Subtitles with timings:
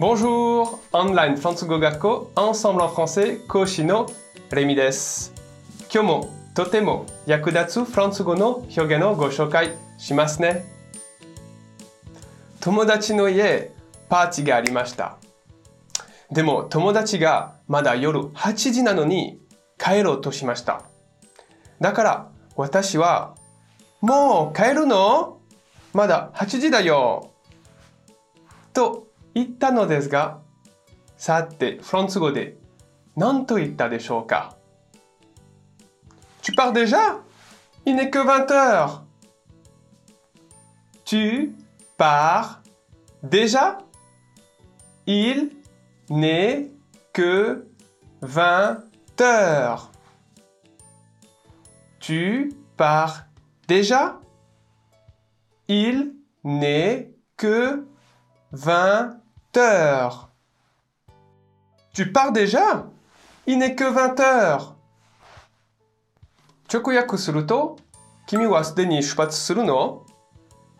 [0.00, 0.78] Bonjour!
[0.92, 4.08] オンラインフランス語学校 Ensemble en français 講師の
[4.52, 5.32] レミです。
[5.92, 10.66] 今日もとても役立つフランス語の表現をご紹介しますね。
[12.60, 13.72] 友達の家、
[14.08, 15.16] パーティーがありました。
[16.30, 19.40] でも友達がまだ夜8時なのに
[19.78, 20.84] 帰ろうとしました。
[21.80, 23.34] だから私は
[24.00, 25.40] もう帰るの
[25.92, 27.32] まだ8時だよ。
[28.72, 30.41] と言ったのですが、
[31.17, 32.57] さて、フランス語で
[33.15, 34.55] 何と言ったでしょうか
[36.43, 37.23] Tu pars déjà
[37.85, 39.05] Il n'est que 20 heures.
[41.05, 41.55] Tu
[41.97, 42.61] pars
[43.23, 43.77] déjà
[45.07, 45.51] Il
[46.09, 46.71] n'est
[47.13, 47.65] que
[48.21, 48.83] 20
[49.21, 49.91] heures.
[52.01, 53.25] Tu pars
[53.67, 54.19] déjà
[55.69, 56.13] Il
[56.43, 57.85] n'est que
[58.51, 59.21] 20
[59.56, 60.28] heures.
[61.92, 62.86] Tu pars déjà?
[63.46, 64.74] Il n'est que 20 heures.
[66.70, 67.78] 直訳すると、
[68.26, 70.04] 君はすでに出発するの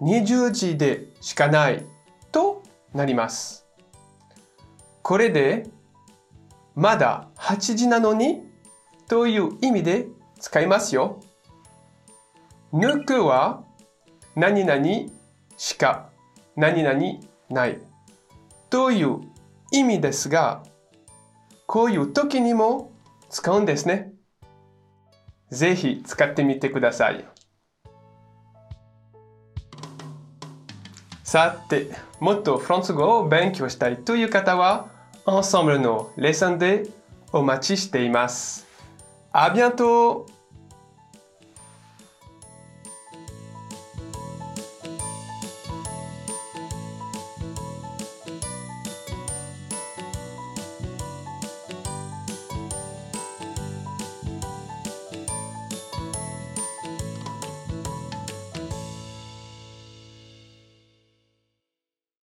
[0.00, 1.84] ?20 時でしかない
[2.30, 2.62] と
[2.94, 3.66] なります。
[5.02, 5.68] これで、
[6.74, 8.42] まだ8時なのに
[9.08, 10.06] という意味で
[10.38, 11.20] 使いますよ。
[12.72, 13.64] 抜くは
[14.34, 14.82] 何々
[15.58, 16.08] しか
[16.56, 17.00] 何々
[17.50, 17.78] ない
[18.72, 19.20] という
[19.70, 20.62] 意味ですが、
[21.66, 22.90] こういう時にも
[23.28, 24.14] 使うんですね。
[25.50, 27.22] ぜひ使ってみてください。
[31.22, 34.88] さて、もっとフランス語を勉強したいという方は、
[35.26, 36.84] Ensemble のレッスンで
[37.30, 38.66] お待ちしています。
[39.32, 40.24] あ bientôt!